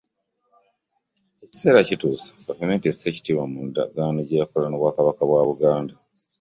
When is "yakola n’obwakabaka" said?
4.41-5.21